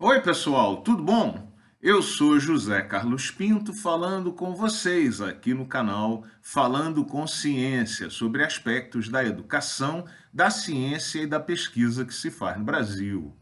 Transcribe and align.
Oi, 0.00 0.20
pessoal, 0.20 0.76
tudo 0.76 1.02
bom? 1.02 1.52
Eu 1.82 2.00
sou 2.02 2.38
José 2.38 2.82
Carlos 2.82 3.32
Pinto 3.32 3.74
falando 3.74 4.32
com 4.32 4.54
vocês 4.54 5.20
aqui 5.20 5.52
no 5.52 5.66
canal 5.66 6.24
Falando 6.40 7.04
com 7.04 7.26
Ciência 7.26 8.08
sobre 8.08 8.44
aspectos 8.44 9.08
da 9.08 9.24
educação, 9.24 10.04
da 10.32 10.50
ciência 10.50 11.22
e 11.22 11.26
da 11.26 11.40
pesquisa 11.40 12.04
que 12.04 12.14
se 12.14 12.30
faz 12.30 12.56
no 12.56 12.64
Brasil. 12.64 13.36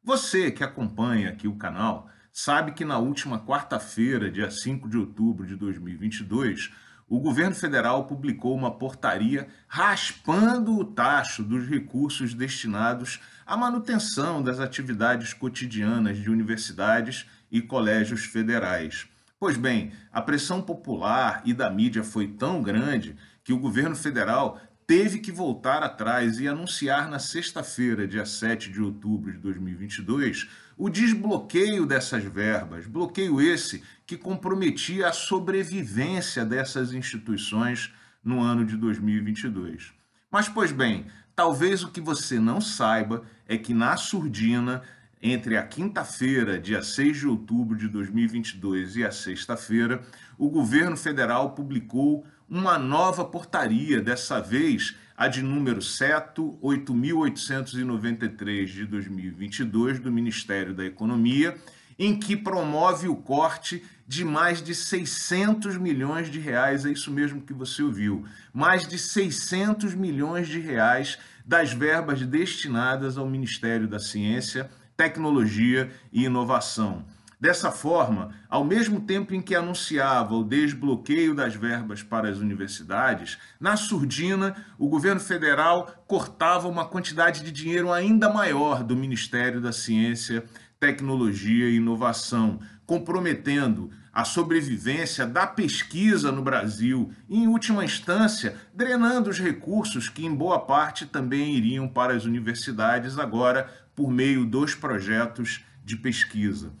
Você 0.00 0.52
que 0.52 0.62
acompanha 0.62 1.30
aqui 1.30 1.48
o 1.48 1.56
canal 1.56 2.08
sabe 2.32 2.70
que 2.70 2.84
na 2.84 2.98
última 2.98 3.44
quarta-feira, 3.44 4.30
dia 4.30 4.48
5 4.48 4.88
de 4.88 4.96
outubro 4.96 5.44
de 5.44 5.56
2022, 5.56 6.72
o 7.08 7.20
governo 7.20 7.54
federal 7.54 8.04
publicou 8.04 8.54
uma 8.54 8.70
portaria 8.70 9.46
raspando 9.68 10.76
o 10.76 10.84
tacho 10.84 11.42
dos 11.42 11.66
recursos 11.68 12.34
destinados 12.34 13.20
à 13.46 13.56
manutenção 13.56 14.42
das 14.42 14.58
atividades 14.58 15.32
cotidianas 15.32 16.18
de 16.18 16.28
universidades 16.28 17.26
e 17.50 17.62
colégios 17.62 18.24
federais. 18.24 19.06
Pois 19.38 19.56
bem, 19.56 19.92
a 20.12 20.20
pressão 20.20 20.60
popular 20.60 21.42
e 21.44 21.54
da 21.54 21.70
mídia 21.70 22.02
foi 22.02 22.26
tão 22.26 22.60
grande 22.60 23.16
que 23.44 23.52
o 23.52 23.58
governo 23.58 23.94
federal 23.94 24.58
teve 24.86 25.18
que 25.18 25.32
voltar 25.32 25.82
atrás 25.82 26.38
e 26.38 26.46
anunciar 26.46 27.10
na 27.10 27.18
sexta-feira, 27.18 28.06
dia 28.06 28.24
7 28.24 28.70
de 28.70 28.80
outubro 28.80 29.32
de 29.32 29.38
2022, 29.38 30.48
o 30.78 30.88
desbloqueio 30.88 31.84
dessas 31.84 32.22
verbas, 32.22 32.86
bloqueio 32.86 33.40
esse 33.40 33.82
que 34.06 34.16
comprometia 34.16 35.08
a 35.08 35.12
sobrevivência 35.12 36.44
dessas 36.44 36.92
instituições 36.92 37.92
no 38.22 38.40
ano 38.40 38.64
de 38.64 38.76
2022. 38.76 39.92
Mas, 40.30 40.48
pois 40.48 40.70
bem, 40.70 41.06
talvez 41.34 41.82
o 41.82 41.90
que 41.90 42.00
você 42.00 42.38
não 42.38 42.60
saiba 42.60 43.24
é 43.48 43.56
que 43.56 43.74
na 43.74 43.96
surdina, 43.96 44.82
entre 45.20 45.56
a 45.56 45.62
quinta-feira, 45.62 46.60
dia 46.60 46.82
6 46.82 47.18
de 47.18 47.26
outubro 47.26 47.76
de 47.76 47.88
2022, 47.88 48.96
e 48.96 49.04
a 49.04 49.10
sexta-feira, 49.10 50.02
o 50.38 50.48
governo 50.48 50.96
federal 50.96 51.54
publicou 51.54 52.24
uma 52.48 52.78
nova 52.78 53.24
portaria, 53.24 54.00
dessa 54.00 54.40
vez 54.40 54.94
a 55.16 55.26
de 55.28 55.42
número 55.42 55.82
CETO 55.82 56.56
8893 56.60 58.70
de 58.70 58.86
2022 58.86 59.98
do 59.98 60.12
Ministério 60.12 60.72
da 60.74 60.84
Economia, 60.84 61.56
em 61.98 62.18
que 62.18 62.36
promove 62.36 63.08
o 63.08 63.16
corte 63.16 63.82
de 64.06 64.22
mais 64.24 64.62
de 64.62 64.72
600 64.74 65.78
milhões 65.78 66.30
de 66.30 66.38
reais, 66.38 66.86
é 66.86 66.92
isso 66.92 67.10
mesmo 67.10 67.40
que 67.40 67.52
você 67.52 67.82
ouviu, 67.82 68.24
mais 68.52 68.86
de 68.86 68.96
600 68.98 69.94
milhões 69.94 70.46
de 70.46 70.60
reais 70.60 71.18
das 71.44 71.72
verbas 71.72 72.24
destinadas 72.24 73.18
ao 73.18 73.26
Ministério 73.26 73.88
da 73.88 73.98
Ciência, 73.98 74.70
Tecnologia 74.96 75.90
e 76.12 76.24
Inovação. 76.24 77.04
Dessa 77.46 77.70
forma, 77.70 78.30
ao 78.48 78.64
mesmo 78.64 79.02
tempo 79.02 79.32
em 79.32 79.40
que 79.40 79.54
anunciava 79.54 80.34
o 80.34 80.42
desbloqueio 80.42 81.32
das 81.32 81.54
verbas 81.54 82.02
para 82.02 82.28
as 82.28 82.38
universidades, 82.38 83.38
na 83.60 83.76
surdina, 83.76 84.66
o 84.76 84.88
governo 84.88 85.20
federal 85.20 86.04
cortava 86.08 86.66
uma 86.66 86.84
quantidade 86.84 87.44
de 87.44 87.52
dinheiro 87.52 87.92
ainda 87.92 88.28
maior 88.28 88.82
do 88.82 88.96
Ministério 88.96 89.60
da 89.60 89.70
Ciência, 89.70 90.44
Tecnologia 90.80 91.68
e 91.68 91.76
Inovação, 91.76 92.58
comprometendo 92.84 93.92
a 94.12 94.24
sobrevivência 94.24 95.24
da 95.24 95.46
pesquisa 95.46 96.32
no 96.32 96.42
Brasil 96.42 97.12
e, 97.28 97.38
em 97.38 97.46
última 97.46 97.84
instância, 97.84 98.56
drenando 98.74 99.30
os 99.30 99.38
recursos 99.38 100.08
que, 100.08 100.26
em 100.26 100.34
boa 100.34 100.58
parte, 100.58 101.06
também 101.06 101.54
iriam 101.54 101.86
para 101.86 102.12
as 102.12 102.24
universidades, 102.24 103.20
agora 103.20 103.72
por 103.94 104.10
meio 104.10 104.44
dos 104.44 104.74
projetos 104.74 105.64
de 105.84 105.96
pesquisa. 105.96 106.72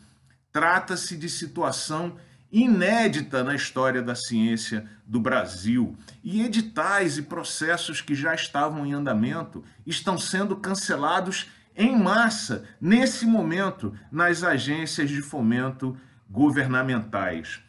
Trata-se 0.56 1.18
de 1.18 1.28
situação 1.28 2.16
inédita 2.50 3.44
na 3.44 3.54
história 3.54 4.00
da 4.00 4.14
ciência 4.14 4.88
do 5.06 5.20
Brasil. 5.20 5.94
E 6.24 6.40
editais 6.40 7.18
e 7.18 7.22
processos 7.24 8.00
que 8.00 8.14
já 8.14 8.34
estavam 8.34 8.86
em 8.86 8.94
andamento 8.94 9.62
estão 9.86 10.18
sendo 10.18 10.56
cancelados 10.56 11.50
em 11.76 11.94
massa 11.94 12.64
nesse 12.80 13.26
momento 13.26 13.94
nas 14.10 14.42
agências 14.42 15.10
de 15.10 15.20
fomento 15.20 15.94
governamentais. 16.30 17.60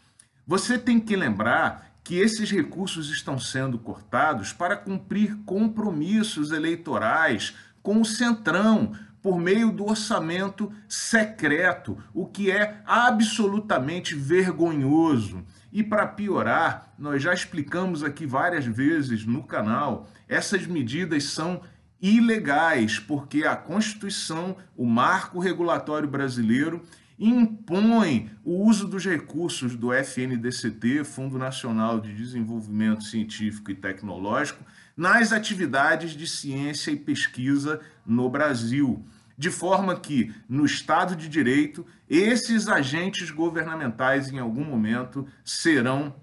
Você 0.47 0.77
tem 0.77 0.97
que 0.97 1.17
lembrar 1.17 1.91
que 2.05 2.15
esses 2.15 2.49
recursos 2.49 3.09
estão 3.09 3.37
sendo 3.37 3.77
cortados 3.77 4.53
para 4.53 4.77
cumprir 4.77 5.35
compromissos 5.45 6.53
eleitorais 6.53 7.53
com 7.83 7.99
o 7.99 8.05
Centrão, 8.05 8.93
por 9.21 9.39
meio 9.39 9.71
do 9.71 9.85
orçamento 9.85 10.71
secreto, 10.87 11.97
o 12.13 12.25
que 12.25 12.51
é 12.51 12.81
absolutamente 12.85 14.15
vergonhoso. 14.15 15.43
E 15.71 15.83
para 15.83 16.07
piorar, 16.07 16.93
nós 16.97 17.21
já 17.21 17.33
explicamos 17.33 18.03
aqui 18.03 18.25
várias 18.25 18.65
vezes 18.65 19.25
no 19.25 19.43
canal, 19.43 20.07
essas 20.27 20.65
medidas 20.65 21.25
são 21.25 21.61
ilegais, 22.01 22.99
porque 22.99 23.43
a 23.43 23.55
Constituição, 23.55 24.57
o 24.75 24.85
marco 24.85 25.39
regulatório 25.39 26.07
brasileiro, 26.07 26.83
impõe 27.19 28.29
o 28.43 28.63
uso 28.67 28.87
dos 28.87 29.03
recursos 29.05 29.75
do 29.75 29.91
FNDCT, 29.91 31.03
Fundo 31.03 31.37
Nacional 31.37 31.99
de 31.99 32.13
Desenvolvimento 32.13 33.03
Científico 33.03 33.71
e 33.71 33.75
Tecnológico, 33.75 34.63
nas 34.95 35.31
atividades 35.31 36.11
de 36.11 36.27
ciência 36.27 36.91
e 36.91 36.95
pesquisa 36.95 37.81
no 38.05 38.29
Brasil 38.29 39.03
de 39.37 39.51
forma 39.51 39.99
que, 39.99 40.33
no 40.49 40.65
Estado 40.65 41.15
de 41.15 41.29
Direito, 41.29 41.85
esses 42.09 42.67
agentes 42.67 43.29
governamentais, 43.29 44.31
em 44.31 44.39
algum 44.39 44.63
momento, 44.63 45.27
serão 45.45 46.15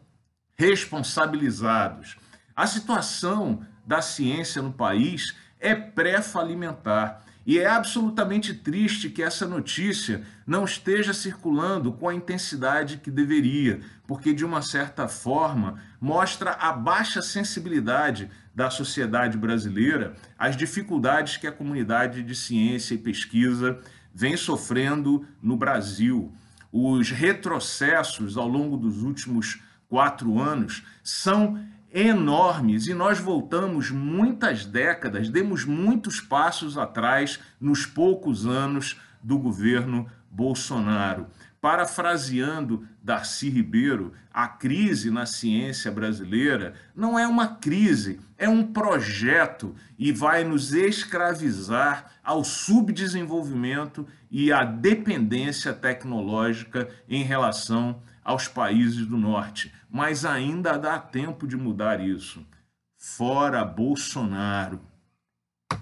responsabilizados. 0.57 2.17
A 2.57 2.67
situação 2.67 3.65
da 3.87 4.03
ciência 4.03 4.61
no 4.61 4.73
país 4.73 5.37
é 5.65 5.75
pré-falimentar. 5.75 7.25
E 7.47 7.59
é 7.59 7.67
absolutamente 7.67 8.55
triste 8.55 9.11
que 9.11 9.23
essa 9.23 9.47
notícia 9.47 10.23
não 10.47 10.65
esteja 10.65 11.13
circulando 11.13 11.93
com 11.93 12.09
a 12.09 12.15
intensidade 12.15 12.99
que 12.99 13.11
deveria, 13.11 13.81
porque, 14.07 14.33
de 14.33 14.45
uma 14.45 14.63
certa 14.63 15.09
forma, 15.09 15.79
mostra 16.01 16.53
a 16.53 16.73
baixa 16.73 17.21
sensibilidade 17.21 18.31
da 18.55 18.71
sociedade 18.71 19.37
brasileira 19.37 20.15
às 20.39 20.57
dificuldades 20.57 21.37
que 21.39 21.47
a 21.47 21.53
comunidade 21.53 22.23
de 22.23 22.35
ciência 22.35 22.95
e 22.95 22.99
pesquisa 22.99 23.79
vem 24.15 24.37
sofrendo 24.37 25.27
no 25.43 25.57
Brasil. 25.57 26.33
Os 26.71 27.11
retrocessos 27.11 28.37
ao 28.37 28.49
longo 28.49 28.77
dos 28.77 29.03
últimos 29.03 29.61
quatro 29.89 30.39
anos 30.39 30.83
são 31.03 31.59
enormes 31.95 32.89
e 32.89 32.93
nós 32.93 33.21
voltamos 33.21 33.89
muitas 33.89 34.67
décadas, 34.67 35.31
demos 35.31 35.65
muitos 35.65 36.21
passos 36.21 36.77
atrás 36.77 37.39
nos 37.61 37.87
poucos 37.87 38.45
anos 38.45 39.01
do 39.23 39.39
governo 39.39 40.09
Bolsonaro. 40.29 41.29
Parafraseando 41.61 42.85
Darcy 43.01 43.49
Ribeiro, 43.49 44.13
a 44.33 44.49
crise 44.49 45.09
na 45.09 45.25
ciência 45.25 45.91
brasileira 45.91 46.75
não 46.97 47.17
é 47.17 47.29
uma 47.29 47.47
crise, 47.47 48.21
é 48.37 48.49
um 48.49 48.65
projeto 48.65 49.75
e 49.97 50.11
vai 50.11 50.43
nos 50.43 50.75
escravizar 50.75 52.13
ao 52.25 52.43
subdesenvolvimento 52.43 54.05
e 54.31 54.53
à 54.53 54.65
dependência 54.65 55.73
tecnológica 55.73 56.89
em 57.09 57.23
relação 57.23 58.03
aos 58.25 58.49
países 58.49 59.07
do 59.07 59.17
norte. 59.17 59.73
Mas 59.91 60.25
ainda 60.25 60.79
dá 60.79 60.99
tempo 60.99 61.47
de 61.47 61.57
mudar 61.57 62.01
isso. 62.01 62.45
Fora 62.97 63.65
Bolsonaro. 63.65 64.81